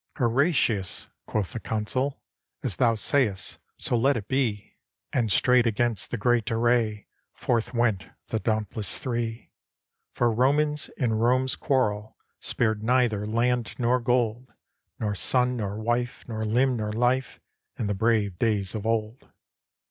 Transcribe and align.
"Horatius," 0.15 1.09
quoth 1.27 1.53
the 1.53 1.59
Consul, 1.59 2.19
"As 2.63 2.77
thou 2.77 2.95
sayest, 2.95 3.59
so 3.77 3.95
let 3.95 4.17
it 4.17 4.27
be." 4.27 4.79
277 5.13 5.13
ROME 5.13 5.23
And 5.23 5.31
straight 5.31 5.67
against 5.67 6.09
that 6.09 6.17
great 6.17 6.49
array 6.51 7.07
Forth 7.35 7.75
went 7.75 8.07
the 8.29 8.39
dauntless 8.39 8.97
Three. 8.97 9.51
For 10.11 10.33
Romans 10.33 10.89
in 10.97 11.13
Rome's 11.13 11.55
quarrel 11.55 12.17
Spared 12.39 12.81
neither 12.81 13.27
land 13.27 13.75
nor 13.77 13.99
gold, 13.99 14.51
Nor 14.99 15.13
son 15.13 15.55
nor 15.55 15.79
wife, 15.79 16.23
nor 16.27 16.45
limb 16.45 16.77
nor 16.77 16.91
life, 16.91 17.39
In 17.77 17.85
the 17.85 17.93
brave 17.93 18.39
days 18.39 18.73
of 18.73 18.87
old. 18.87 19.29